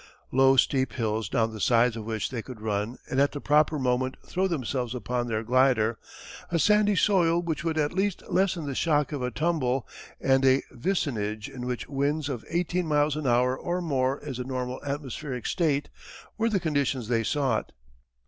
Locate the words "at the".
3.21-3.39